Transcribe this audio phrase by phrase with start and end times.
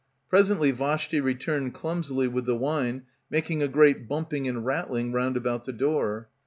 [0.29, 5.65] Presently Vashti returned clumsily with the wine, making a great bumping and rattling round about
[5.65, 6.27] the door.